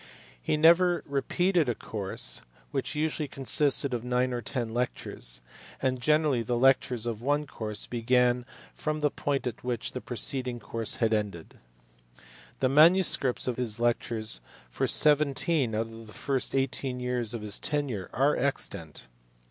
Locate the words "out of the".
15.75-16.13